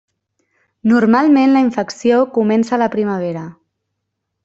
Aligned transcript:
Normalment 0.91 1.53
la 1.55 1.63
infecció 1.65 2.25
comença 2.39 2.77
a 2.79 2.83
la 2.85 2.91
primavera. 2.99 3.49